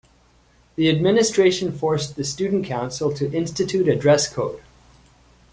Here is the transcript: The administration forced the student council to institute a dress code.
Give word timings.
The 0.77 0.89
administration 0.89 1.77
forced 1.77 2.15
the 2.15 2.23
student 2.23 2.65
council 2.65 3.13
to 3.13 3.31
institute 3.31 3.87
a 3.87 3.95
dress 3.95 4.27
code. 4.27 4.59